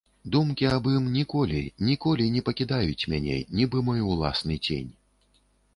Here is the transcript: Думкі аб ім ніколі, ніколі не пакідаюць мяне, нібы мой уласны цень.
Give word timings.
Думкі 0.35 0.65
аб 0.75 0.85
ім 0.99 1.05
ніколі, 1.17 1.61
ніколі 1.89 2.25
не 2.39 2.43
пакідаюць 2.49 3.07
мяне, 3.15 3.37
нібы 3.61 3.87
мой 3.93 4.01
уласны 4.15 4.63
цень. 4.67 4.91